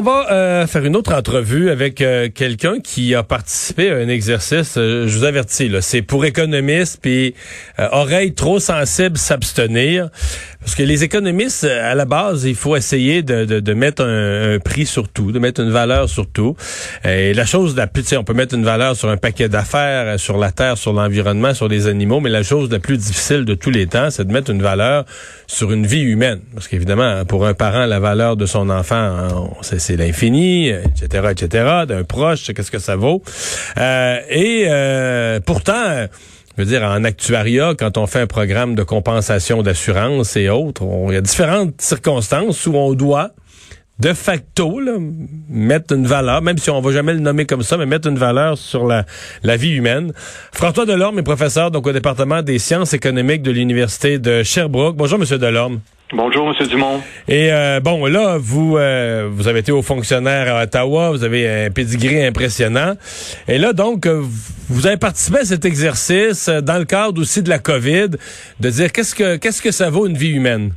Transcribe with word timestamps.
On 0.00 0.02
va 0.02 0.32
euh, 0.32 0.66
faire 0.66 0.86
une 0.86 0.96
autre 0.96 1.12
entrevue 1.12 1.68
avec 1.68 2.00
euh, 2.00 2.30
quelqu'un 2.34 2.80
qui 2.80 3.14
a 3.14 3.22
participé 3.22 3.90
à 3.90 3.96
un 3.96 4.08
exercice, 4.08 4.78
euh, 4.78 5.06
je 5.06 5.18
vous 5.18 5.24
avertis, 5.24 5.70
c'est 5.82 6.00
pour 6.00 6.24
économistes, 6.24 7.00
puis 7.02 7.34
oreilles 7.76 8.32
trop 8.32 8.58
sensibles 8.60 9.18
s'abstenir. 9.18 10.08
Parce 10.60 10.74
que 10.74 10.82
les 10.82 11.04
économistes, 11.04 11.64
à 11.64 11.94
la 11.94 12.04
base, 12.04 12.44
il 12.44 12.54
faut 12.54 12.76
essayer 12.76 13.22
de, 13.22 13.44
de, 13.44 13.60
de 13.60 13.74
mettre 13.74 14.04
un, 14.04 14.58
prix 14.58 14.86
sur 14.86 15.08
tout, 15.08 15.32
de 15.32 15.38
mettre 15.38 15.60
une 15.60 15.70
valeur 15.70 16.08
sur 16.08 16.30
tout. 16.30 16.54
Et 17.04 17.32
la 17.34 17.46
chose 17.46 17.74
la 17.76 17.86
plus, 17.86 18.04
on 18.16 18.24
peut 18.24 18.34
mettre 18.34 18.54
une 18.54 18.64
valeur 18.64 18.94
sur 18.94 19.08
un 19.08 19.16
paquet 19.16 19.48
d'affaires, 19.48 20.18
sur 20.20 20.38
la 20.38 20.52
terre, 20.52 20.76
sur 20.76 20.92
l'environnement, 20.92 21.54
sur 21.54 21.68
les 21.68 21.86
animaux, 21.86 22.20
mais 22.20 22.30
la 22.30 22.42
chose 22.42 22.70
la 22.70 22.78
plus 22.78 22.98
difficile 22.98 23.44
de 23.44 23.54
tous 23.54 23.70
les 23.70 23.86
temps, 23.86 24.10
c'est 24.10 24.26
de 24.26 24.32
mettre 24.32 24.50
une 24.50 24.62
valeur 24.62 25.04
sur 25.46 25.72
une 25.72 25.86
vie 25.86 26.02
humaine. 26.02 26.40
Parce 26.54 26.68
qu'évidemment, 26.68 27.24
pour 27.24 27.46
un 27.46 27.54
parent, 27.54 27.86
la 27.86 27.98
valeur 27.98 28.36
de 28.36 28.46
son 28.46 28.70
enfant, 28.70 29.56
c'est 29.62 29.80
c'est 29.80 29.96
l'infini, 29.96 30.68
etc., 30.68 31.28
etc., 31.30 31.64
d'un 31.88 32.04
proche, 32.04 32.52
qu'est-ce 32.52 32.70
que 32.70 32.78
ça 32.78 32.96
vaut. 32.96 33.22
Euh, 33.78 34.18
et 34.28 34.66
euh, 34.68 35.40
pourtant, 35.44 36.06
je 36.60 36.66
veux 36.66 36.78
dire, 36.78 36.86
en 36.86 37.04
actuariat, 37.04 37.72
quand 37.78 37.96
on 37.96 38.06
fait 38.06 38.20
un 38.20 38.26
programme 38.26 38.74
de 38.74 38.82
compensation 38.82 39.62
d'assurance 39.62 40.36
et 40.36 40.50
autres, 40.50 40.84
il 41.08 41.14
y 41.14 41.16
a 41.16 41.22
différentes 41.22 41.80
circonstances 41.80 42.66
où 42.66 42.74
on 42.74 42.92
doit 42.92 43.30
de 44.00 44.12
facto 44.14 44.80
mettre 45.48 45.94
une 45.94 46.06
valeur, 46.06 46.42
même 46.42 46.58
si 46.58 46.70
on 46.70 46.80
va 46.80 46.92
jamais 46.92 47.12
le 47.12 47.20
nommer 47.20 47.44
comme 47.44 47.62
ça, 47.62 47.76
mais 47.76 47.86
mettre 47.86 48.08
une 48.08 48.18
valeur 48.18 48.56
sur 48.56 48.86
la, 48.86 49.04
la 49.42 49.56
vie 49.56 49.72
humaine. 49.72 50.12
François 50.52 50.86
Delorme 50.86 51.18
est 51.18 51.22
professeur 51.22 51.70
donc 51.70 51.86
au 51.86 51.92
département 51.92 52.42
des 52.42 52.58
sciences 52.58 52.94
économiques 52.94 53.42
de 53.42 53.50
l'université 53.50 54.18
de 54.18 54.42
Sherbrooke. 54.42 54.96
Bonjour, 54.96 55.18
Monsieur 55.18 55.38
Delorme. 55.38 55.80
Bonjour, 56.12 56.48
Monsieur 56.48 56.66
Dumont. 56.66 57.00
Et 57.28 57.52
euh, 57.52 57.78
bon, 57.78 58.06
là, 58.06 58.36
vous 58.36 58.76
euh, 58.76 59.28
vous 59.30 59.46
avez 59.46 59.60
été 59.60 59.70
haut 59.70 59.82
fonctionnaire 59.82 60.56
à 60.56 60.64
Ottawa, 60.64 61.10
vous 61.10 61.22
avez 61.22 61.66
un 61.66 61.70
pedigree 61.70 62.24
impressionnant. 62.24 62.94
Et 63.46 63.58
là, 63.58 63.72
donc, 63.72 64.06
euh, 64.06 64.20
vous 64.68 64.86
avez 64.88 64.96
participé 64.96 65.38
à 65.38 65.44
cet 65.44 65.64
exercice 65.64 66.48
dans 66.48 66.78
le 66.78 66.84
cadre 66.84 67.20
aussi 67.20 67.44
de 67.44 67.48
la 67.48 67.60
COVID, 67.60 68.08
de 68.58 68.70
dire 68.70 68.90
qu'est-ce 68.90 69.14
que 69.14 69.36
qu'est-ce 69.36 69.62
que 69.62 69.70
ça 69.70 69.88
vaut 69.88 70.08
une 70.08 70.16
vie 70.16 70.32
humaine? 70.32 70.72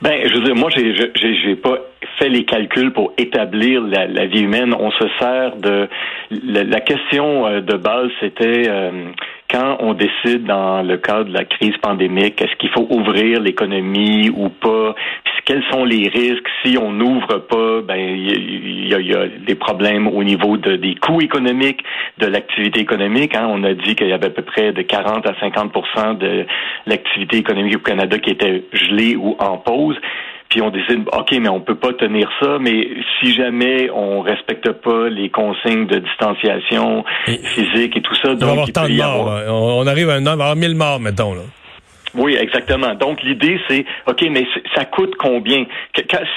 Ben, 0.00 0.14
je 0.28 0.34
veux 0.36 0.44
dire, 0.44 0.56
moi, 0.56 0.70
j'ai 0.74 0.92
j'ai 1.14 1.54
pas 1.54 1.78
fait 2.22 2.28
les 2.28 2.44
calculs 2.44 2.92
pour 2.92 3.12
établir 3.18 3.82
la, 3.82 4.26
vie 4.26 4.42
humaine. 4.42 4.74
On 4.78 4.90
se 4.92 5.04
sert 5.18 5.56
de 5.56 5.88
la, 6.30 6.80
question 6.80 7.60
de 7.60 7.76
base, 7.76 8.10
c'était 8.20 8.70
quand 9.50 9.76
on 9.80 9.94
décide 9.94 10.44
dans 10.44 10.82
le 10.82 10.96
cadre 10.96 11.24
de 11.24 11.34
la 11.34 11.44
crise 11.44 11.76
pandémique, 11.82 12.40
est-ce 12.40 12.56
qu'il 12.56 12.70
faut 12.70 12.86
ouvrir 12.90 13.40
l'économie 13.40 14.30
ou 14.30 14.48
pas? 14.48 14.94
quels 15.44 15.62
sont 15.70 15.84
les 15.84 16.08
risques? 16.08 16.46
Si 16.64 16.78
on 16.78 16.92
n'ouvre 16.92 17.38
pas? 17.38 17.82
Ben, 17.82 17.96
il 17.96 18.88
y, 18.88 19.14
a, 19.14 19.26
des 19.26 19.54
problèmes 19.54 20.06
au 20.06 20.22
niveau 20.22 20.56
de, 20.56 20.76
des 20.76 20.94
coûts 20.94 21.20
économiques, 21.20 21.82
de 22.18 22.26
l'activité 22.26 22.80
économique. 22.80 23.34
Hein. 23.34 23.48
On 23.50 23.64
a 23.64 23.74
dit 23.74 23.96
qu'il 23.96 24.08
y 24.08 24.12
avait 24.12 24.26
à 24.26 24.30
peu 24.30 24.42
près 24.42 24.72
de 24.72 24.82
40 24.82 25.26
à 25.26 25.32
50% 25.32 26.18
de 26.18 26.46
l'activité 26.86 27.38
économique 27.38 27.76
au 27.76 27.80
Canada 27.80 28.18
qui 28.18 28.30
était 28.30 28.62
gelée 28.72 29.16
ou 29.16 29.36
en 29.40 29.58
pause 29.58 29.96
puis 30.52 30.60
on 30.60 30.68
décide, 30.68 31.08
OK, 31.18 31.30
mais 31.40 31.48
on 31.48 31.60
peut 31.60 31.76
pas 31.76 31.94
tenir 31.94 32.30
ça, 32.38 32.58
mais 32.60 32.86
si 33.18 33.32
jamais 33.32 33.88
on 33.90 34.20
respecte 34.20 34.70
pas 34.70 35.08
les 35.08 35.30
consignes 35.30 35.86
de 35.86 35.98
distanciation 35.98 37.06
physique 37.24 37.96
et 37.96 38.02
tout 38.02 38.14
ça, 38.16 38.34
donc... 38.34 38.68
Il 38.68 38.74
va 38.74 38.88
y 38.88 39.00
avoir 39.00 39.24
de 39.46 39.48
morts. 39.48 39.78
On 39.78 39.86
arrive 39.86 40.10
à 40.10 40.14
un 40.16 40.20
nombre, 40.20 40.44
à 40.44 40.54
1000 40.54 40.74
morts, 40.74 41.00
mettons, 41.00 41.32
là. 41.32 41.40
Oui, 42.14 42.36
exactement. 42.38 42.94
Donc 42.94 43.22
l'idée 43.22 43.58
c'est, 43.66 43.86
ok, 44.06 44.26
mais 44.30 44.46
ça 44.74 44.84
coûte 44.84 45.14
combien? 45.18 45.64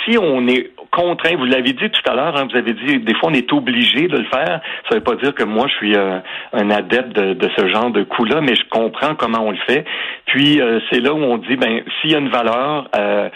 Si 0.05 0.17
on 0.17 0.47
est 0.47 0.69
contraint, 0.95 1.35
vous 1.35 1.45
l'avez 1.45 1.73
dit 1.73 1.89
tout 1.89 2.09
à 2.09 2.15
l'heure, 2.15 2.37
hein, 2.37 2.47
vous 2.49 2.57
avez 2.57 2.73
dit 2.73 2.99
des 2.99 3.13
fois 3.15 3.29
on 3.29 3.33
est 3.33 3.51
obligé 3.51 4.07
de 4.07 4.17
le 4.17 4.25
faire. 4.25 4.61
Ça 4.89 4.95
veut 4.95 5.03
pas 5.03 5.15
dire 5.15 5.33
que 5.33 5.43
moi 5.43 5.67
je 5.67 5.73
suis 5.75 5.95
euh, 5.95 6.19
un 6.53 6.69
adepte 6.69 7.13
de, 7.13 7.49
ce 7.57 7.67
genre 7.67 7.91
de 7.91 8.03
coût-là, 8.03 8.41
mais 8.41 8.55
je 8.55 8.63
comprends 8.69 9.15
comment 9.15 9.41
on 9.41 9.51
le 9.51 9.57
fait. 9.67 9.85
Puis 10.25 10.61
euh, 10.61 10.79
c'est 10.89 10.99
là 10.99 11.13
où 11.13 11.17
on 11.17 11.37
dit, 11.37 11.57
ben 11.57 11.81
s'il 11.99 12.11
y 12.11 12.15
a 12.15 12.19
une 12.19 12.29
valeur 12.29 12.87
euh, 12.95 13.29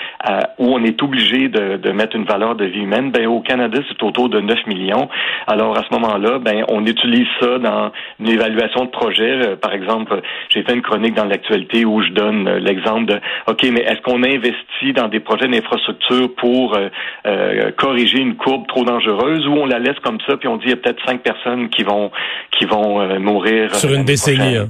où 0.57 0.73
on 0.73 0.84
est 0.84 1.01
obligé 1.03 1.50
de, 1.50 1.78
de, 1.78 1.91
mettre 1.91 2.16
une 2.16 2.25
valeur 2.25 2.56
de 2.56 2.66
vie 2.66 2.81
humaine, 2.81 3.11
ben 3.11 3.28
au 3.28 3.41
Canada 3.41 3.79
c'est 3.88 4.01
autour 4.03 4.29
de 4.29 4.39
9 4.39 4.66
millions. 4.67 5.09
Alors 5.47 5.78
à 5.78 5.84
ce 5.84 5.94
moment-là, 5.94 6.39
ben 6.39 6.63
on 6.69 6.85
utilise 6.85 7.28
ça 7.41 7.59
dans 7.59 7.91
une 8.19 8.29
évaluation 8.29 8.85
de 8.85 8.89
projet. 8.89 9.57
par 9.61 9.73
exemple, 9.73 10.22
j'ai 10.50 10.63
fait 10.63 10.73
une 10.73 10.81
chronique 10.81 11.16
dans 11.16 11.25
l'actualité 11.25 11.85
où 11.85 12.01
je 12.01 12.09
donne 12.09 12.47
euh, 12.47 12.59
l'exemple 12.59 13.05
de, 13.05 13.19
OK, 13.47 13.63
mais 13.72 13.81
est-ce 13.81 14.01
qu'on 14.01 14.23
investit 14.23 14.94
dans 14.94 15.07
des 15.07 15.19
projets 15.19 15.47
d'infrastructure 15.47 16.34
pour 16.35 16.75
euh, 16.75 16.89
euh, 17.49 17.71
corriger 17.71 18.19
une 18.19 18.35
courbe 18.35 18.67
trop 18.67 18.83
dangereuse 18.83 19.47
ou 19.47 19.53
on 19.53 19.65
la 19.65 19.79
laisse 19.79 19.99
comme 20.03 20.19
ça 20.27 20.37
puis 20.37 20.47
on 20.47 20.57
dit 20.57 20.65
il 20.65 20.69
y 20.71 20.73
a 20.73 20.77
peut-être 20.77 21.03
cinq 21.05 21.21
personnes 21.21 21.69
qui 21.69 21.83
vont 21.83 22.11
qui 22.51 22.65
vont 22.65 23.19
mourir 23.19 23.75
sur 23.75 23.93
une 23.93 24.05
décennie. 24.05 24.57
Hein. 24.57 24.69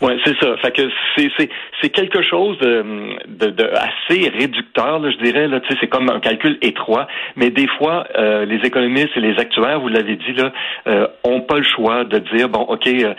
Ouais, 0.00 0.16
c'est 0.24 0.36
ça. 0.38 0.56
Fait 0.56 0.72
que 0.72 0.82
c'est 1.16 1.30
c'est 1.38 1.48
c'est 1.80 1.90
quelque 1.90 2.22
chose 2.22 2.58
de, 2.58 2.84
de, 3.28 3.50
de 3.50 3.70
assez 3.74 4.28
réducteur, 4.30 4.98
là, 4.98 5.10
je 5.10 5.24
dirais. 5.24 5.46
Là, 5.46 5.60
tu 5.60 5.68
sais, 5.68 5.78
c'est 5.80 5.88
comme 5.88 6.08
un 6.10 6.20
calcul 6.20 6.58
étroit. 6.62 7.06
Mais 7.36 7.50
des 7.50 7.68
fois, 7.78 8.06
euh, 8.16 8.44
les 8.44 8.66
économistes 8.66 9.16
et 9.16 9.20
les 9.20 9.38
actuaires, 9.38 9.80
vous 9.80 9.88
l'avez 9.88 10.16
dit 10.16 10.32
là, 10.36 10.52
euh, 10.86 11.06
ont 11.24 11.40
pas 11.40 11.58
le 11.58 11.64
choix 11.64 12.04
de 12.04 12.18
dire 12.18 12.48
bon, 12.48 12.62
ok, 12.62 12.86
euh, 12.86 13.14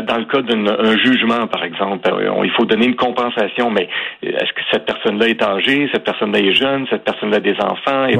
dans 0.00 0.18
le 0.18 0.24
cas 0.24 0.42
d'un 0.42 0.96
jugement, 0.98 1.46
par 1.46 1.64
exemple, 1.64 2.10
il 2.44 2.50
faut 2.52 2.64
donner 2.64 2.86
une 2.86 2.96
compensation, 2.96 3.70
mais 3.70 3.88
est-ce 4.22 4.52
que 4.52 4.60
cette 4.70 4.86
personne-là 4.86 5.28
est 5.28 5.42
âgée, 5.42 5.88
cette 5.92 6.04
personne-là 6.04 6.38
est 6.38 6.52
jeune, 6.52 6.86
cette 6.90 7.04
personne-là 7.04 7.36
a 7.36 7.40
des 7.40 7.56
enfants, 7.60 8.06
et 8.06 8.16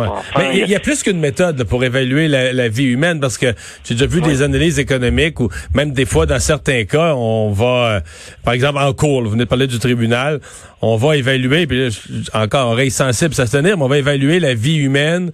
il 0.55 0.69
y, 0.69 0.75
a 0.75 0.81
plus 0.81 1.03
qu'une 1.03 1.21
méthode 1.21 1.65
pour 1.65 1.83
évaluer 1.85 2.29
la, 2.29 2.69
vie 2.69 2.85
humaine, 2.85 3.21
parce 3.21 3.39
que 3.39 3.47
j'ai 3.85 3.95
déjà 3.95 4.07
vu 4.07 4.21
des 4.21 4.43
analyses 4.43 4.79
économiques 4.79 5.41
ou 5.41 5.49
même 5.75 5.93
des 5.93 6.07
fois, 6.07 6.27
dans 6.27 6.39
certains 6.39 6.85
cas, 6.85 7.15
on 7.15 7.51
va, 7.51 8.01
par 8.45 8.55
exemple, 8.55 8.79
en 8.79 8.93
cours, 8.93 9.23
vous 9.23 9.31
venez 9.31 9.45
de 9.45 9.49
parler 9.49 9.67
du 9.67 9.79
tribunal, 9.79 10.41
on 10.81 10.97
va 10.97 11.17
évaluer, 11.17 11.67
puis 11.67 11.89
encore 12.35 12.73
oreille 12.73 12.91
sensible 12.91 13.35
à 13.39 13.47
se 13.47 13.57
tenir, 13.57 13.77
mais 13.77 13.85
on 13.85 13.89
va 13.89 13.99
évaluer 13.99 14.41
la 14.41 14.55
vie 14.55 14.77
humaine 14.77 15.33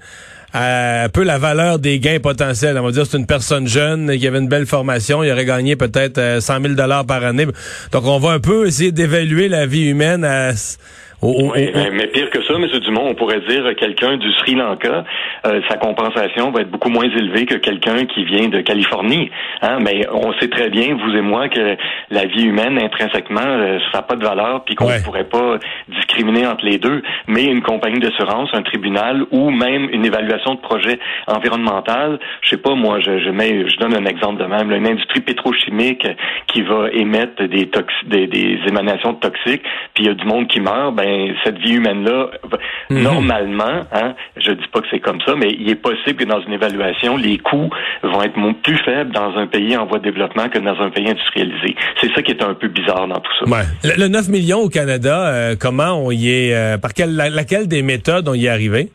un 0.54 1.08
peu 1.08 1.22
la 1.24 1.38
valeur 1.38 1.78
des 1.78 1.98
gains 1.98 2.20
potentiels. 2.20 2.78
On 2.78 2.84
va 2.84 2.90
dire 2.90 3.06
c'est 3.06 3.18
une 3.18 3.26
personne 3.26 3.68
jeune 3.68 4.16
qui 4.16 4.26
avait 4.26 4.38
une 4.38 4.48
belle 4.48 4.66
formation, 4.66 5.22
il 5.22 5.30
aurait 5.30 5.44
gagné 5.44 5.76
peut-être 5.76 6.40
100 6.40 6.62
000 6.62 6.74
dollars 6.74 7.04
par 7.04 7.24
année. 7.24 7.46
Donc 7.92 8.04
on 8.04 8.18
va 8.18 8.32
un 8.32 8.40
peu 8.40 8.66
essayer 8.66 8.92
d'évaluer 8.92 9.48
la 9.48 9.66
vie 9.66 9.88
humaine 9.88 10.24
à 10.24 10.52
mais 11.92 12.06
pire 12.06 12.30
que 12.30 12.40
ça, 12.44 12.54
M. 12.54 12.64
Dumont, 12.80 13.08
on 13.08 13.14
pourrait 13.14 13.40
dire 13.40 13.64
quelqu'un 13.76 14.16
du 14.18 14.30
Sri 14.34 14.54
Lanka, 14.54 15.04
euh, 15.46 15.60
sa 15.68 15.76
compensation 15.76 16.52
va 16.52 16.60
être 16.60 16.70
beaucoup 16.70 16.90
moins 16.90 17.08
élevée 17.08 17.44
que 17.44 17.56
quelqu'un 17.56 18.06
qui 18.06 18.24
vient 18.24 18.48
de 18.48 18.60
Californie. 18.60 19.28
Hein? 19.62 19.78
Mais 19.80 20.06
on 20.12 20.32
sait 20.34 20.48
très 20.48 20.70
bien, 20.70 20.96
vous 20.96 21.16
et 21.16 21.20
moi, 21.20 21.48
que 21.48 21.76
la 22.10 22.26
vie 22.26 22.44
humaine, 22.44 22.78
intrinsèquement, 22.78 23.40
euh, 23.40 23.80
ça 23.90 23.98
n'a 23.98 24.02
pas 24.02 24.14
de 24.14 24.24
valeur, 24.24 24.62
puis 24.64 24.76
qu'on 24.76 24.88
ne 24.88 25.04
pourrait 25.04 25.28
pas 25.28 25.58
discriminer 25.88 26.46
entre 26.46 26.64
les 26.64 26.78
deux. 26.78 27.02
Mais 27.26 27.44
une 27.44 27.62
compagnie 27.62 27.98
d'assurance, 27.98 28.50
un 28.52 28.62
tribunal 28.62 29.24
ou 29.32 29.50
même 29.50 29.88
une 29.90 30.04
évaluation 30.04 30.54
de 30.54 30.60
projet 30.60 31.00
environnemental, 31.26 32.20
je 32.42 32.50
sais 32.50 32.58
pas, 32.58 32.74
moi, 32.76 33.00
je, 33.00 33.18
je, 33.18 33.30
mets, 33.30 33.68
je 33.68 33.76
donne 33.78 33.94
un 33.94 34.04
exemple 34.04 34.40
de 34.40 34.46
même, 34.46 34.70
une 34.70 34.86
industrie 34.86 35.20
pétrochimique 35.20 36.06
qui 36.46 36.62
va 36.62 36.90
émettre 36.92 37.42
des, 37.42 37.68
des, 38.06 38.26
des 38.28 38.60
émanations 38.68 39.14
toxiques, 39.14 39.64
puis 39.94 40.04
il 40.04 40.06
y 40.06 40.10
a 40.10 40.14
du 40.14 40.24
monde 40.24 40.46
qui 40.46 40.60
meurt, 40.60 40.94
ben 40.94 41.07
ben, 41.08 41.34
cette 41.44 41.58
vie 41.58 41.74
humaine-là, 41.74 42.30
mhm. 42.90 43.02
normalement, 43.02 43.86
hein, 43.92 44.14
je 44.36 44.52
dis 44.52 44.66
pas 44.72 44.80
que 44.80 44.86
c'est 44.90 45.00
comme 45.00 45.20
ça, 45.26 45.34
mais 45.36 45.48
il 45.58 45.68
est 45.70 45.76
possible 45.76 46.16
que 46.16 46.24
dans 46.24 46.40
une 46.40 46.52
évaluation, 46.52 47.16
les 47.16 47.38
coûts 47.38 47.70
vont 48.02 48.22
être 48.22 48.38
plus 48.62 48.78
faibles 48.84 49.12
dans 49.12 49.36
un 49.36 49.46
pays 49.46 49.76
en 49.76 49.86
voie 49.86 49.98
de 49.98 50.04
développement 50.04 50.48
que 50.48 50.58
dans 50.58 50.78
un 50.80 50.90
pays 50.90 51.08
industrialisé. 51.08 51.76
C'est 52.00 52.12
ça 52.14 52.22
qui 52.22 52.32
est 52.32 52.42
un 52.42 52.54
peu 52.54 52.68
bizarre 52.68 53.08
dans 53.08 53.20
tout 53.20 53.32
ça. 53.40 53.64
Le, 53.96 54.08
9 54.08 54.28
millions 54.28 54.60
au 54.60 54.68
Canada, 54.68 55.28
euh, 55.28 55.56
comment 55.58 55.92
on 56.04 56.10
y 56.10 56.30
est, 56.30 56.54
euh, 56.54 56.78
par 56.78 56.92
quelle, 56.92 57.16
laquelle 57.16 57.68
des 57.68 57.82
méthodes 57.82 58.28
on 58.28 58.34
y 58.34 58.46
est 58.46 58.50
arrivé? 58.50 58.90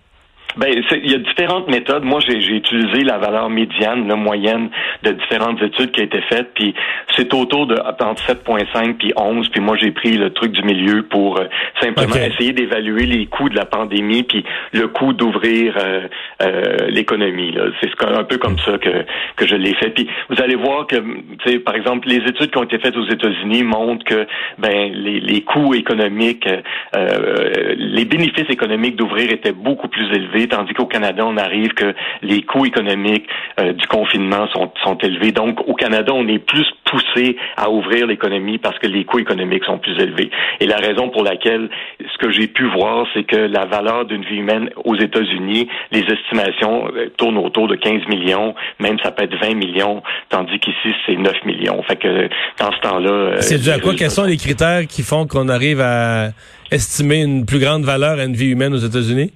Ben, 0.57 0.69
il 0.91 1.11
y 1.11 1.15
a 1.15 1.19
différentes 1.19 1.67
méthodes. 1.67 2.03
Moi, 2.03 2.19
j'ai 2.19 2.37
utilisé 2.37 3.03
la 3.03 3.17
valeur 3.17 3.49
médiane, 3.49 4.07
la 4.07 4.15
moyenne 4.15 4.69
de 5.03 5.11
différentes 5.11 5.61
études 5.61 5.91
qui 5.91 6.01
ont 6.01 6.05
été 6.05 6.21
faites, 6.29 6.53
puis 6.53 6.73
c'est 7.15 7.33
autour 7.33 7.67
de 7.67 7.75
entre 7.75 8.21
7.5 8.23 8.95
puis 8.95 9.13
11, 9.15 9.49
puis 9.49 9.61
moi 9.61 9.77
j'ai 9.77 9.91
pris 9.91 10.17
le 10.17 10.31
truc 10.31 10.51
du 10.51 10.63
milieu 10.63 11.03
pour 11.03 11.39
euh, 11.39 11.45
simplement 11.81 12.15
essayer 12.15 12.53
d'évaluer 12.53 13.05
les 13.05 13.25
coûts 13.27 13.49
de 13.49 13.55
la 13.55 13.65
pandémie 13.65 14.23
puis 14.23 14.43
le 14.71 14.87
coût 14.87 15.13
d'ouvrir 15.13 15.75
euh, 15.77 16.07
euh, 16.41 16.89
l'économie. 16.89 17.55
C'est 17.81 17.91
un 18.05 18.23
peu 18.23 18.37
comme 18.37 18.57
ça 18.59 18.77
que 18.77 19.05
que 19.35 19.47
je 19.47 19.55
l'ai 19.55 19.73
fait. 19.75 19.89
Puis 19.91 20.07
vous 20.29 20.41
allez 20.41 20.55
voir 20.55 20.87
que, 20.87 21.57
par 21.57 21.75
exemple, 21.75 22.07
les 22.07 22.17
études 22.17 22.51
qui 22.51 22.57
ont 22.57 22.63
été 22.63 22.79
faites 22.79 22.95
aux 22.97 23.07
États-Unis 23.07 23.63
montrent 23.63 24.05
que 24.05 24.27
ben 24.57 24.91
les, 24.93 25.19
les 25.19 25.41
coûts 25.41 25.73
économiques, 25.73 26.47
les 26.95 28.05
bénéfices 28.05 28.49
économiques 28.49 28.95
d'ouvrir 28.95 29.31
étaient 29.31 29.51
beaucoup 29.53 29.87
plus 29.87 30.05
élevés 30.13 30.42
tandis 30.47 30.73
qu'au 30.73 30.85
Canada, 30.85 31.23
on 31.25 31.37
arrive 31.37 31.73
que 31.73 31.93
les 32.21 32.41
coûts 32.43 32.65
économiques 32.65 33.27
euh, 33.59 33.73
du 33.73 33.87
confinement 33.87 34.47
sont, 34.47 34.71
sont 34.83 34.97
élevés. 34.97 35.31
Donc, 35.31 35.59
au 35.67 35.73
Canada, 35.73 36.11
on 36.13 36.27
est 36.27 36.39
plus 36.39 36.65
poussé 36.85 37.37
à 37.57 37.69
ouvrir 37.69 38.07
l'économie 38.07 38.57
parce 38.57 38.77
que 38.79 38.87
les 38.87 39.05
coûts 39.05 39.19
économiques 39.19 39.63
sont 39.65 39.77
plus 39.77 39.93
élevés. 39.99 40.29
Et 40.59 40.65
la 40.65 40.77
raison 40.77 41.09
pour 41.09 41.23
laquelle, 41.23 41.69
ce 41.99 42.17
que 42.17 42.31
j'ai 42.31 42.47
pu 42.47 42.69
voir, 42.69 43.07
c'est 43.13 43.23
que 43.23 43.35
la 43.35 43.65
valeur 43.65 44.05
d'une 44.05 44.23
vie 44.23 44.37
humaine 44.37 44.69
aux 44.83 44.95
États-Unis, 44.95 45.67
les 45.91 46.01
estimations 46.01 46.87
euh, 46.95 47.09
tournent 47.17 47.37
autour 47.37 47.67
de 47.67 47.75
15 47.75 48.07
millions, 48.07 48.55
même 48.79 48.97
ça 49.03 49.11
peut 49.11 49.23
être 49.23 49.35
20 49.41 49.55
millions, 49.55 50.03
tandis 50.29 50.59
qu'ici, 50.59 50.93
c'est 51.05 51.15
9 51.15 51.33
millions. 51.45 51.81
Fait 51.83 51.95
que 51.95 52.29
dans 52.59 52.71
ce 52.71 52.79
temps-là... 52.81 53.41
C'est 53.41 53.61
dû 53.61 53.69
à 53.69 53.79
quoi? 53.79 53.93
Quels 53.95 54.11
sont 54.11 54.25
les 54.25 54.37
critères 54.37 54.85
qui 54.87 55.03
font 55.03 55.25
qu'on 55.27 55.49
arrive 55.49 55.81
à 55.81 56.29
estimer 56.71 57.21
une 57.21 57.45
plus 57.45 57.59
grande 57.59 57.83
valeur 57.83 58.19
à 58.19 58.23
une 58.23 58.33
vie 58.33 58.49
humaine 58.49 58.73
aux 58.73 58.77
États-Unis? 58.77 59.31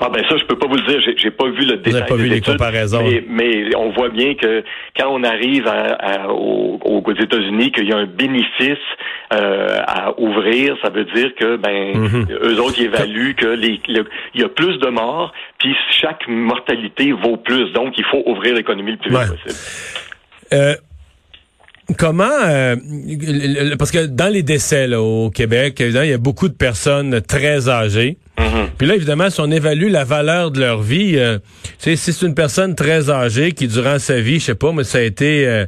Ah 0.00 0.08
ben 0.12 0.24
ça, 0.28 0.36
je 0.36 0.44
peux 0.44 0.58
pas 0.58 0.66
vous 0.66 0.76
le 0.76 0.86
dire. 0.86 1.14
J'ai, 1.16 1.30
pas 1.30 1.48
vu 1.48 1.64
le 1.64 1.76
détail. 1.76 2.02
Vous 2.02 2.08
pas 2.08 2.16
vu 2.16 2.28
les 2.28 2.40
comparaisons. 2.40 3.04
Mais, 3.28 3.74
on 3.76 3.90
voit 3.90 4.08
bien 4.08 4.34
que 4.34 4.64
quand 4.98 5.08
on 5.08 5.22
arrive 5.22 5.66
à, 5.68 6.32
aux, 6.32 7.12
États-Unis, 7.12 7.70
qu'il 7.70 7.88
y 7.88 7.92
a 7.92 7.98
un 7.98 8.06
bénéfice 8.06 8.78
euh, 9.32 9.78
à 9.86 10.18
ouvrir, 10.20 10.76
ça 10.82 10.90
veut 10.90 11.04
dire 11.04 11.34
que 11.36 11.56
ben 11.56 11.96
mhm. 11.96 12.26
eux 12.42 12.60
autres 12.60 12.78
ils 12.78 12.86
évaluent 12.86 13.34
que 13.34 13.46
les, 13.46 13.80
il 13.86 14.40
y 14.40 14.44
a 14.44 14.48
plus 14.48 14.78
de 14.78 14.88
morts, 14.88 15.32
puis 15.58 15.74
chaque 15.90 16.26
mortalité 16.28 17.12
vaut 17.12 17.36
plus. 17.36 17.72
Donc 17.72 17.94
il 17.96 18.04
faut 18.04 18.22
ouvrir 18.26 18.54
l'économie 18.54 18.92
le 18.92 18.98
plus 18.98 19.10
vite 19.10 19.18
possible. 19.18 19.54
Euh, 20.52 20.74
Comment, 21.98 22.24
euh, 22.24 22.76
parce 23.78 23.90
que 23.90 24.06
dans 24.06 24.32
les 24.32 24.42
décès 24.42 24.86
là, 24.86 25.02
au 25.02 25.28
Québec, 25.28 25.76
il 25.80 25.92
y 25.92 26.12
a 26.14 26.18
beaucoup 26.18 26.48
de 26.48 26.54
personnes 26.54 27.20
très 27.20 27.68
âgées. 27.68 28.16
Mm-hmm. 28.38 28.68
Puis 28.78 28.86
là, 28.86 28.94
évidemment, 28.96 29.30
si 29.30 29.40
on 29.40 29.50
évalue 29.50 29.90
la 29.90 30.04
valeur 30.04 30.50
de 30.50 30.60
leur 30.60 30.82
vie, 30.82 31.16
euh, 31.16 31.38
si 31.78 31.96
c'est 31.96 32.26
une 32.26 32.34
personne 32.34 32.74
très 32.74 33.10
âgée 33.10 33.52
qui, 33.52 33.68
durant 33.68 33.98
sa 33.98 34.20
vie, 34.20 34.40
je 34.40 34.46
sais 34.46 34.54
pas, 34.54 34.72
mais 34.72 34.84
ça 34.84 34.98
a 34.98 35.02
été 35.02 35.46
euh, 35.46 35.66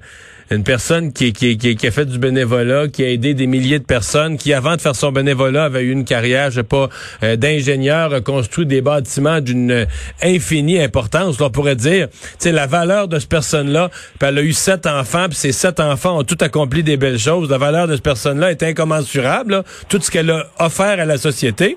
une 0.50 0.62
personne 0.62 1.12
qui, 1.12 1.32
qui, 1.32 1.56
qui, 1.56 1.86
a 1.86 1.90
fait 1.90 2.06
du 2.06 2.18
bénévolat, 2.18 2.88
qui 2.88 3.02
a 3.02 3.10
aidé 3.10 3.34
des 3.34 3.46
milliers 3.46 3.78
de 3.78 3.84
personnes, 3.84 4.36
qui 4.36 4.52
avant 4.52 4.76
de 4.76 4.80
faire 4.80 4.94
son 4.94 5.10
bénévolat 5.10 5.64
avait 5.64 5.82
eu 5.82 5.90
une 5.90 6.04
carrière, 6.04 6.50
je 6.50 6.56
sais 6.56 6.62
pas, 6.62 6.88
euh, 7.22 7.36
d'ingénieur, 7.36 8.12
a 8.12 8.20
construit 8.20 8.64
des 8.64 8.80
bâtiments 8.80 9.40
d'une 9.40 9.86
infinie 10.22 10.80
importance. 10.80 11.40
on 11.40 11.50
pourrait 11.50 11.76
dire, 11.76 12.08
tu 12.38 12.50
la 12.52 12.66
valeur 12.66 13.08
de 13.08 13.18
cette 13.18 13.28
personne-là, 13.28 13.90
elle 14.20 14.38
a 14.38 14.42
eu 14.42 14.52
sept 14.52 14.86
enfants, 14.86 15.26
puis 15.28 15.36
ces 15.36 15.52
sept 15.52 15.80
enfants 15.80 16.18
ont 16.18 16.22
tout 16.22 16.38
accompli 16.40 16.82
des 16.82 16.96
belles 16.96 17.18
choses. 17.18 17.50
La 17.50 17.58
valeur 17.58 17.88
de 17.88 17.94
cette 17.94 18.04
personne-là 18.04 18.52
est 18.52 18.62
incommensurable, 18.62 19.64
tout 19.88 20.00
ce 20.00 20.10
qu'elle 20.10 20.30
a 20.30 20.46
offert 20.60 21.00
à 21.00 21.04
la 21.04 21.18
société. 21.18 21.76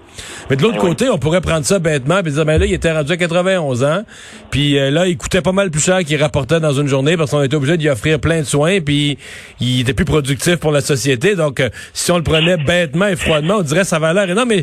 Mais 0.50 0.56
de 0.56 0.62
l'autre 0.62 0.78
côté, 0.78 1.10
on 1.10 1.18
pourrait 1.18 1.42
prendre 1.42 1.66
ça 1.66 1.80
bêtement 1.80 2.20
et 2.20 2.24
dire, 2.24 2.46
ben 2.46 2.60
là, 2.60 2.66
il 2.66 2.74
était 2.74 2.92
rendu 2.92 3.12
à 3.12 3.18
91 3.18 3.84
ans, 3.84 4.04
puis 4.52 4.78
euh, 4.78 4.92
là, 4.92 5.08
il 5.08 5.18
coûtait 5.18 5.42
pas 5.42 5.52
mal 5.52 5.72
plus 5.72 5.82
cher 5.82 6.00
qu'il 6.04 6.22
rapportait 6.22 6.60
dans 6.60 6.74
une 6.74 6.88
journée 6.88 7.18
parce 7.18 7.32
qu'on 7.32 7.42
était 7.42 7.56
obligé 7.56 7.78
d'y 7.78 7.90
offrir 7.90 8.20
plein 8.20 8.40
de 8.40 8.46
soins 8.46 8.59
puis 8.84 9.18
il 9.60 9.82
était 9.82 9.94
plus 9.94 10.06
productif 10.06 10.56
pour 10.58 10.72
la 10.72 10.82
société. 10.82 11.36
Donc, 11.36 11.60
euh, 11.60 11.70
si 11.94 12.12
on 12.12 12.18
le 12.18 12.24
prenait 12.24 12.58
bêtement 12.58 13.08
et 13.08 13.16
froidement, 13.16 13.58
on 13.58 13.62
dirait 13.62 13.84
sa 13.84 14.00
valeur 14.00 14.30
énorme. 14.30 14.50
Mais 14.50 14.62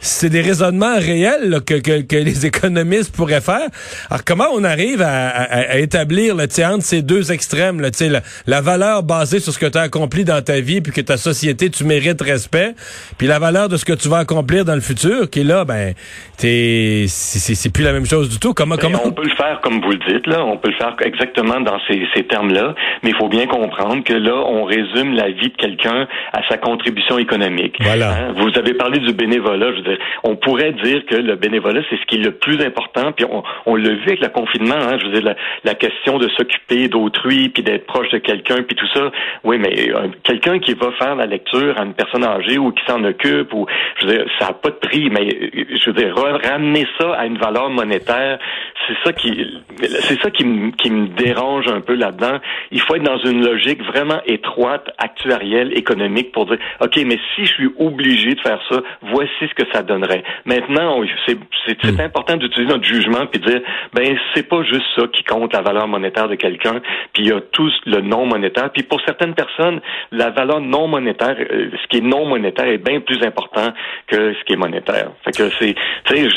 c'est 0.00 0.30
des 0.30 0.40
raisonnements 0.40 0.96
réels 0.96 1.60
que, 1.66 1.74
que, 1.74 2.16
les 2.16 2.46
économistes 2.46 3.14
pourraient 3.14 3.40
faire. 3.40 3.68
Alors, 4.10 4.24
comment 4.24 4.46
on 4.52 4.64
arrive 4.64 5.02
à, 5.02 5.78
établir 5.78 6.34
le 6.34 6.48
entre 6.64 6.82
ces 6.82 7.02
deux 7.02 7.30
extrêmes, 7.30 7.80
là, 7.80 7.90
la, 8.00 8.20
la 8.46 8.60
valeur 8.60 9.02
basée 9.02 9.38
sur 9.38 9.52
ce 9.52 9.58
que 9.58 9.66
tu 9.66 9.78
as 9.78 9.82
accompli 9.82 10.24
dans 10.24 10.42
ta 10.42 10.60
vie, 10.60 10.80
puis 10.80 10.92
que 10.92 11.00
ta 11.00 11.16
société, 11.16 11.70
tu 11.70 11.84
mérites 11.84 12.20
respect, 12.20 12.74
puis 13.16 13.26
la 13.26 13.38
valeur 13.38 13.68
de 13.68 13.76
ce 13.76 13.84
que 13.84 13.92
tu 13.92 14.08
vas 14.08 14.18
accomplir 14.18 14.64
dans 14.64 14.74
le 14.74 14.80
futur, 14.80 15.30
qui 15.30 15.44
là, 15.44 15.64
ben, 15.64 15.94
t'es, 16.36 17.04
c'est 17.08 17.72
plus 17.72 17.84
la 17.84 17.92
même 17.92 18.06
chose 18.06 18.28
du 18.28 18.38
tout. 18.38 18.54
Comment, 18.54 18.76
ben, 18.76 18.82
comment 18.82 19.00
on 19.04 19.12
peut 19.12 19.24
le 19.24 19.36
faire 19.36 19.60
comme 19.62 19.80
vous 19.80 19.90
le 19.90 20.12
dites, 20.12 20.26
là, 20.26 20.44
on 20.44 20.56
peut 20.56 20.70
le 20.70 20.76
faire 20.76 20.96
exactement 21.04 21.60
dans 21.60 21.78
ces, 21.86 22.06
ces 22.14 22.24
termes-là, 22.24 22.74
mais 23.02 23.10
il 23.10 23.16
faut 23.16 23.28
bien 23.28 23.46
comprendre 23.46 24.02
que 24.04 24.14
là, 24.14 24.34
on 24.46 24.64
résume 24.64 25.14
la 25.14 25.30
vie 25.30 25.50
de 25.50 25.56
quelqu'un 25.56 26.06
à 26.32 26.40
sa 26.48 26.56
contribution 26.56 27.18
économique. 27.18 27.76
Voilà. 27.80 28.12
Hein? 28.12 28.34
Vous 28.36 28.58
avez 28.58 28.74
parlé 28.74 28.98
du 29.00 29.12
bénévolat, 29.12 29.72
je 29.76 29.82
on 30.24 30.36
pourrait 30.36 30.72
dire 30.72 31.04
que 31.06 31.16
le 31.16 31.36
bénévolat, 31.36 31.80
c'est 31.90 31.96
ce 31.96 32.06
qui 32.06 32.16
est 32.16 32.24
le 32.24 32.32
plus 32.32 32.60
important. 32.64 33.12
Puis 33.12 33.24
on, 33.30 33.42
on 33.66 33.76
l'a 33.76 33.90
vu 33.90 34.02
avec 34.06 34.20
le 34.20 34.28
confinement. 34.28 34.74
Hein, 34.74 34.98
je 34.98 35.06
veux 35.06 35.20
dire, 35.20 35.34
la, 35.64 35.74
question 35.74 36.18
de 36.18 36.28
s'occuper 36.30 36.88
d'autrui, 36.88 37.50
puis 37.50 37.62
d'être 37.62 37.86
proche 37.86 38.10
de 38.10 38.18
quelqu'un, 38.18 38.62
puis 38.62 38.74
tout 38.74 38.88
ça. 38.94 39.10
Oui, 39.44 39.58
mais 39.58 39.90
euh, 39.90 40.08
quelqu'un 40.24 40.58
qui 40.58 40.74
va 40.74 40.90
faire 40.92 41.14
la 41.14 41.26
lecture 41.26 41.78
à 41.78 41.84
une 41.84 41.94
personne 41.94 42.24
âgée 42.24 42.58
ou 42.58 42.72
qui 42.72 42.84
s'en 42.86 43.02
occupe, 43.04 43.52
ou 43.52 43.66
je 44.00 44.06
veux 44.06 44.12
dire, 44.12 44.26
ça 44.38 44.46
n'a 44.46 44.52
pas 44.54 44.70
de 44.70 44.74
prix. 44.74 45.08
Mais 45.10 45.28
je 45.52 45.90
veux 45.90 45.92
dire, 45.92 46.14
ramener 46.16 46.86
ça 46.98 47.14
à 47.14 47.26
une 47.26 47.38
valeur 47.38 47.70
monétaire, 47.70 48.38
c'est 48.86 48.96
ça 49.04 49.12
qui, 49.12 49.46
c'est 49.80 50.20
ça 50.20 50.30
qui, 50.30 50.44
qui 50.78 50.90
me 50.90 51.08
dérange 51.08 51.68
un 51.68 51.80
peu 51.80 51.94
là-dedans. 51.94 52.38
Il 52.70 52.80
faut 52.80 52.96
être 52.96 53.02
dans 53.02 53.18
une 53.18 53.44
logique 53.44 53.82
vraiment 53.82 54.20
étroite, 54.26 54.90
actuarielle, 54.98 55.76
économique, 55.76 56.32
pour 56.32 56.46
dire, 56.46 56.58
ok, 56.80 56.96
mais 57.06 57.18
si 57.34 57.44
je 57.44 57.52
suis 57.52 57.70
obligé 57.78 58.34
de 58.34 58.40
faire 58.40 58.60
ça, 58.70 58.82
voici 59.02 59.30
ce 59.40 59.54
que 59.54 59.68
ça 59.72 59.77
donnerait. 59.82 60.22
Maintenant, 60.44 61.02
c'est 61.26 61.84
hmm. 61.84 62.00
important 62.00 62.36
d'utiliser 62.36 62.72
notre 62.72 62.84
jugement 62.84 63.26
puis 63.26 63.40
dire, 63.40 63.60
ben 63.92 64.16
c'est 64.34 64.48
pas 64.48 64.62
juste 64.62 64.86
ça 64.96 65.02
qui 65.12 65.24
compte 65.24 65.52
la 65.52 65.62
valeur 65.62 65.88
monétaire 65.88 66.28
de 66.28 66.34
quelqu'un. 66.34 66.80
Puis 67.12 67.24
il 67.24 67.28
y 67.28 67.32
a 67.32 67.40
tout 67.40 67.70
le 67.86 68.00
non 68.00 68.26
monétaire. 68.26 68.70
Puis 68.70 68.82
pour 68.82 69.00
certaines 69.02 69.34
personnes, 69.34 69.80
la 70.12 70.30
valeur 70.30 70.60
non 70.60 70.88
monétaire, 70.88 71.36
euh, 71.38 71.70
ce 71.82 71.88
qui 71.88 71.98
est 71.98 72.06
non 72.06 72.26
monétaire 72.26 72.66
est 72.66 72.78
bien 72.78 73.00
plus 73.00 73.22
important 73.22 73.72
que 74.06 74.34
ce 74.34 74.44
qui 74.44 74.54
est 74.54 74.56
monétaire. 74.56 75.10
Fait 75.24 75.32
que 75.32 75.50
c'est, 75.58 75.74
tu 76.04 76.16
sais, 76.16 76.28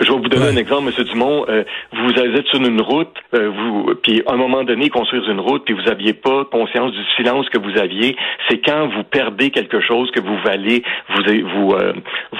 je, 0.00 0.12
vais 0.12 0.18
vous 0.18 0.28
donner 0.28 0.48
un 0.48 0.56
exemple, 0.56 0.84
Monsieur 0.84 1.04
Dumont. 1.04 1.44
Euh, 1.48 1.64
vous 1.92 2.10
êtes 2.10 2.46
sur 2.46 2.60
une 2.60 2.80
route, 2.80 3.14
euh, 3.34 3.50
vous, 3.50 3.94
puis 4.02 4.22
à 4.26 4.32
un 4.32 4.36
moment 4.36 4.64
donné, 4.64 4.88
construire 4.90 5.28
une 5.30 5.40
route, 5.40 5.64
puis 5.64 5.74
vous 5.74 5.88
aviez 5.88 6.12
pas 6.12 6.44
conscience 6.44 6.92
du 6.92 7.04
silence 7.16 7.48
que 7.48 7.58
vous 7.58 7.78
aviez. 7.78 8.16
C'est 8.48 8.58
quand 8.58 8.88
vous 8.88 9.04
perdez 9.04 9.50
quelque 9.50 9.80
chose 9.80 10.10
que 10.10 10.20
vous 10.20 10.36
valez, 10.44 10.82
vous, 11.10 11.22
vous, 11.54 11.74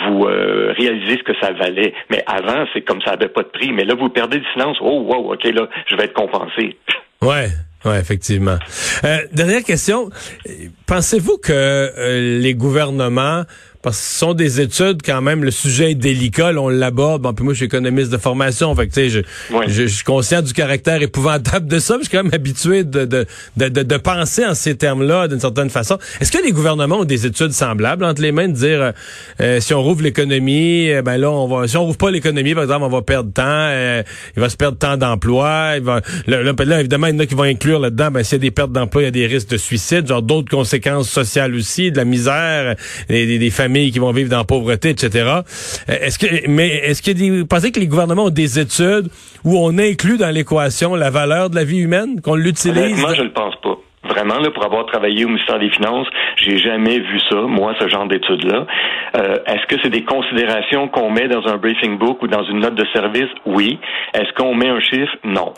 vous 0.07 0.18
euh, 0.27 0.73
réaliser 0.77 1.19
ce 1.19 1.23
que 1.23 1.39
ça 1.41 1.53
valait. 1.53 1.95
Mais 2.11 2.23
avant, 2.27 2.65
c'est 2.73 2.83
comme 2.83 3.01
ça 3.03 3.13
n'avait 3.13 3.29
pas 3.29 3.43
de 3.43 3.49
prix. 3.49 3.73
Mais 3.73 3.85
là, 3.85 3.95
vous 3.95 4.09
perdez 4.09 4.39
le 4.39 4.45
silence. 4.53 4.79
Oh, 4.81 5.07
wow, 5.09 5.35
OK, 5.35 5.45
là, 5.45 5.69
je 5.87 5.97
vais 5.97 6.05
être 6.05 6.15
compensé. 6.15 6.77
Ouais. 7.21 7.49
Ouais, 7.85 8.01
effectivement. 8.01 8.59
Euh, 9.05 9.19
dernière 9.33 9.63
question. 9.63 10.11
Pensez-vous 10.87 11.39
que 11.39 11.53
euh, 11.53 12.41
les 12.41 12.55
gouvernements 12.55 13.45
parce 13.83 13.97
que 13.97 14.03
ce 14.03 14.19
sont 14.19 14.35
des 14.35 14.61
études 14.61 15.03
quand 15.05 15.23
même, 15.23 15.45
le 15.45 15.53
sujet 15.53 15.93
est 15.93 15.95
délicat, 15.95 16.53
on 16.57 16.69
l'aborde. 16.69 17.23
Bon, 17.23 17.33
puis 17.33 17.45
moi, 17.45 17.53
je 17.55 17.59
suis 17.59 17.67
économiste 17.67 18.11
de 18.11 18.17
formation, 18.17 18.75
fait 18.75 18.89
que 18.89 18.95
tu 18.95 19.09
sais, 19.09 19.09
je, 19.09 19.21
je, 19.69 19.85
suis 19.85 20.05
conscient 20.05 20.43
du 20.43 20.53
caractère 20.53 21.01
épouvantable 21.01 21.69
de 21.69 21.79
ça, 21.79 21.95
mais 21.97 22.03
je 22.03 22.09
suis 22.09 22.19
quand 22.19 22.25
même 22.25 22.35
habitué 22.35 22.83
de, 22.83 23.05
de, 23.05 23.27
de, 23.57 23.69
de, 23.69 23.97
penser 23.97 24.45
en 24.45 24.55
ces 24.55 24.77
termes-là 24.77 25.29
d'une 25.29 25.39
certaine 25.39 25.71
façon. 25.71 25.99
Est-ce 26.21 26.33
que 26.33 26.43
les 26.45 26.51
gouvernements 26.51 27.01
ont 27.01 27.05
des 27.05 27.27
études 27.27 27.53
semblables 27.53 28.05
entre 28.05 28.21
les 28.21 28.33
mains 28.33 28.49
de 28.49 28.55
dire 28.55 28.83
euh, 28.83 28.93
euh, 29.41 29.61
si 29.61 29.75
on 29.75 29.83
rouvre 29.83 30.03
l'économie, 30.03 30.91
euh, 30.91 31.03
ben 31.03 31.17
là, 31.17 31.31
on 31.31 31.47
va 31.47 31.69
si 31.69 31.77
on 31.77 31.85
rouvre 31.85 31.99
pas 31.99 32.11
l'économie, 32.11 32.55
par 32.55 32.65
exemple, 32.65 32.85
on 32.85 32.89
va 32.89 33.03
perdre 33.03 33.33
temps, 33.33 33.71
il 34.37 34.41
va 34.41 34.49
se 34.49 34.57
perdre 34.57 34.79
tant 34.79 34.97
d'emplois, 34.97 35.75
il 35.77 35.83
va 35.83 36.01
là, 36.27 36.43
là, 36.43 36.81
évidemment, 36.81 37.07
il 37.07 37.15
y 37.15 37.17
en 37.17 37.21
a 37.21 37.27
qui 37.27 37.35
vont 37.35 37.45
inclure 37.45 37.79
là-dedans, 37.79 38.11
ben 38.11 38.25
s'il 38.25 38.35
y 38.35 38.37
a 38.37 38.39
des 38.41 38.51
pertes 38.51 38.73
d'emplois, 38.73 39.03
il 39.03 39.05
y 39.05 39.09
a 39.09 39.13
des 39.13 39.27
risques 39.27 39.51
de 39.51 39.57
suicide, 39.57 40.09
genre 40.09 40.23
d'autres 40.23 40.51
conséquences 40.51 41.09
sociales 41.09 41.55
aussi, 41.55 41.93
de 41.93 41.97
la 41.97 42.05
misère, 42.05 42.75
des, 43.09 43.27
des, 43.27 43.39
des 43.39 43.51
familles 43.51 43.68
qui 43.69 43.99
vont 43.99 44.13
vivre 44.13 44.31
dans 44.31 44.39
la 44.39 44.45
pauvreté, 44.45 44.91
etc. 44.91 45.09
Euh, 45.89 45.93
est-ce 46.01 46.19
que, 46.19 46.49
mais 46.49 46.69
est-ce 46.69 47.03
que 47.03 47.39
vous 47.41 47.47
pensez 47.47 47.73
que 47.73 47.81
les 47.81 47.87
gouvernements 47.87 48.27
ont 48.27 48.31
des 48.31 48.59
études 48.59 49.09
où 49.45 49.57
on 49.59 49.79
inclut 49.79 50.19
dans 50.19 50.31
l'équation 50.31 50.95
la 50.95 51.11
valeur 51.11 51.51
de 51.51 51.57
la 51.57 51.65
vie 51.65 51.79
humaine, 51.79 52.21
qu'on 52.21 52.35
l'utilise? 52.35 53.01
Moi, 53.01 53.15
je 53.15 53.23
ne 53.23 53.29
pense 53.29 53.55
pas. 53.63 53.77
Vraiment, 54.05 54.39
là, 54.39 54.51
pour 54.51 54.65
avoir 54.65 54.87
travaillé 54.87 55.25
au 55.25 55.29
ministère 55.29 55.59
des 55.59 55.71
Finances, 55.71 56.07
j'ai 56.37 56.57
jamais 56.57 56.99
vu 56.99 57.21
ça, 57.29 57.37
moi, 57.43 57.75
ce 57.79 57.89
genre 57.89 58.07
d'études-là. 58.07 58.67
Euh, 59.17 59.37
est-ce 59.47 59.67
que 59.67 59.81
c'est 59.83 59.91
des 59.91 60.05
considérations 60.05 60.89
qu'on 60.89 61.11
met 61.11 61.29
dans 61.29 61.47
un 61.47 61.57
briefing 61.57 61.99
book 61.99 62.23
ou 62.23 62.29
dans 62.29 62.45
une 62.45 62.61
note 62.61 62.75
de 62.75 62.87
service? 62.93 63.29
Oui. 63.45 63.79
Est-ce 64.15 64.33
qu'on 64.35 64.55
met 64.55 64.69
un 64.69 64.81
chiffre? 64.81 65.15
Non. 65.25 65.53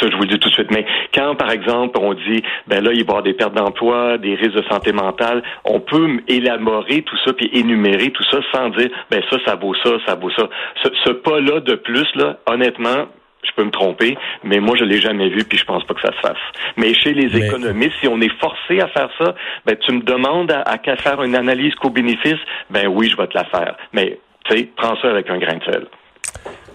Ça, 0.00 0.08
je 0.10 0.16
vous 0.16 0.22
le 0.22 0.28
dis 0.28 0.38
tout 0.38 0.48
de 0.48 0.54
suite. 0.54 0.70
Mais 0.70 0.86
quand, 1.14 1.34
par 1.34 1.50
exemple, 1.50 1.98
on 2.00 2.14
dit, 2.14 2.42
ben 2.66 2.82
là, 2.82 2.90
il 2.92 2.98
va 2.98 2.98
y 2.98 3.00
avoir 3.00 3.22
des 3.22 3.34
pertes 3.34 3.54
d'emploi, 3.54 4.18
des 4.18 4.34
risques 4.34 4.56
de 4.56 4.64
santé 4.70 4.92
mentale, 4.92 5.42
on 5.64 5.80
peut 5.80 6.20
élaborer 6.28 7.02
tout 7.02 7.16
ça 7.24 7.32
puis 7.32 7.50
énumérer 7.52 8.10
tout 8.10 8.24
ça 8.30 8.38
sans 8.52 8.68
dire, 8.70 8.88
ben 9.10 9.22
ça, 9.30 9.38
ça 9.46 9.54
vaut 9.56 9.74
ça, 9.82 9.90
ça 10.06 10.14
vaut 10.14 10.30
ça. 10.30 10.48
Ce, 10.82 10.88
ce 11.04 11.10
pas-là 11.10 11.60
de 11.60 11.74
plus, 11.74 12.06
là, 12.14 12.38
honnêtement, 12.46 13.06
je 13.42 13.50
peux 13.56 13.64
me 13.64 13.70
tromper, 13.70 14.16
mais 14.44 14.60
moi 14.60 14.76
je 14.78 14.84
l'ai 14.84 15.00
jamais 15.00 15.28
vu 15.28 15.44
puis 15.44 15.58
je 15.58 15.64
pense 15.64 15.84
pas 15.84 15.94
que 15.94 16.00
ça 16.00 16.12
se 16.12 16.20
fasse. 16.20 16.38
Mais 16.76 16.92
chez 16.94 17.12
les 17.12 17.36
économistes, 17.36 17.94
si 18.00 18.08
on 18.08 18.20
est 18.20 18.32
forcé 18.40 18.80
à 18.80 18.88
faire 18.88 19.10
ça, 19.18 19.34
ben 19.64 19.76
tu 19.76 19.92
me 19.94 20.02
demandes 20.02 20.50
à, 20.52 20.62
à 20.66 20.96
faire 20.96 21.22
une 21.22 21.36
analyse 21.36 21.74
co-bénéfice, 21.76 22.40
ben 22.70 22.88
oui, 22.88 23.08
je 23.08 23.16
vais 23.16 23.26
te 23.28 23.36
la 23.36 23.44
faire. 23.44 23.76
Mais 23.92 24.18
tu 24.44 24.56
sais, 24.56 24.68
prends 24.76 24.96
ça 25.00 25.10
avec 25.10 25.30
un 25.30 25.38
grain 25.38 25.56
de 25.56 25.64
sel. 25.64 25.86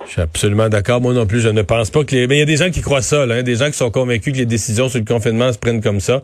Je 0.05 0.11
suis 0.11 0.21
absolument 0.21 0.69
d'accord. 0.69 1.01
Moi 1.01 1.13
non 1.13 1.25
plus, 1.25 1.41
je 1.41 1.49
ne 1.49 1.61
pense 1.61 1.89
pas 1.89 2.03
que 2.03 2.15
les. 2.15 2.27
Mais 2.27 2.35
il 2.35 2.39
y 2.39 2.43
a 2.43 2.45
des 2.45 2.57
gens 2.57 2.69
qui 2.69 2.81
croient 2.81 3.01
ça, 3.01 3.25
là, 3.25 3.35
hein, 3.35 3.43
des 3.43 3.55
gens 3.55 3.67
qui 3.67 3.77
sont 3.77 3.91
convaincus 3.91 4.33
que 4.33 4.37
les 4.37 4.45
décisions 4.45 4.89
sur 4.89 4.99
le 4.99 5.05
confinement 5.05 5.51
se 5.51 5.57
prennent 5.57 5.81
comme 5.81 5.99
ça. 5.99 6.21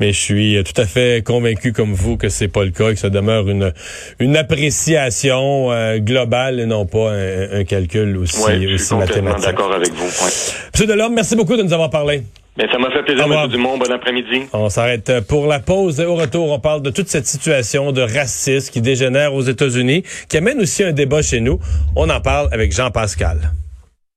Mais 0.00 0.12
je 0.12 0.18
suis 0.18 0.62
tout 0.64 0.80
à 0.80 0.86
fait 0.86 1.24
convaincu 1.24 1.72
comme 1.72 1.92
vous 1.92 2.16
que 2.16 2.28
c'est 2.28 2.48
pas 2.48 2.64
le 2.64 2.70
cas 2.70 2.90
et 2.90 2.94
que 2.94 3.00
ça 3.00 3.10
demeure 3.10 3.48
une 3.48 3.72
une 4.18 4.36
appréciation 4.36 5.72
euh, 5.72 5.98
globale 5.98 6.60
et 6.60 6.66
non 6.66 6.86
pas 6.86 7.12
un, 7.12 7.64
calcul 7.64 8.16
aussi, 8.16 8.42
ouais, 8.42 8.68
je 8.68 8.76
suis 8.76 8.96
mathématique. 8.96 9.44
D'accord 9.44 9.72
avec 9.72 9.92
vous. 9.92 10.04
Ouais. 10.04 10.30
Monsieur 10.72 10.86
Delorme, 10.86 11.14
merci 11.14 11.36
beaucoup 11.36 11.56
de 11.56 11.62
nous 11.62 11.72
avoir 11.72 11.90
parlé. 11.90 12.22
Mais 12.58 12.68
ça 12.70 12.78
m'a 12.78 12.90
fait 12.90 13.02
plaisir, 13.02 13.24
M. 13.24 13.48
Dumont. 13.48 13.78
Bon 13.78 13.90
après-midi. 13.90 14.42
On 14.52 14.68
s'arrête 14.68 15.20
pour 15.26 15.46
la 15.46 15.58
pause. 15.58 16.00
Et 16.00 16.04
au 16.04 16.16
retour, 16.16 16.50
on 16.50 16.58
parle 16.58 16.82
de 16.82 16.90
toute 16.90 17.08
cette 17.08 17.26
situation 17.26 17.92
de 17.92 18.02
racisme 18.02 18.70
qui 18.70 18.82
dégénère 18.82 19.32
aux 19.34 19.42
États-Unis, 19.42 20.02
qui 20.28 20.36
amène 20.36 20.60
aussi 20.60 20.84
un 20.84 20.92
débat 20.92 21.22
chez 21.22 21.40
nous. 21.40 21.58
On 21.96 22.10
en 22.10 22.20
parle 22.20 22.48
avec 22.52 22.72
Jean 22.72 22.90
Pascal. 22.90 23.52